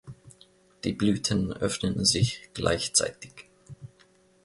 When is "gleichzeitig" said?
2.55-3.51